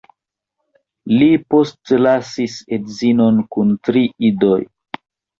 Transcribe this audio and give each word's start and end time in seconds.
Li 1.17 1.25
postlasis 1.55 2.55
edzinon 2.77 3.37
kun 3.57 3.75
tri 3.89 4.03
idoj. 4.31 4.57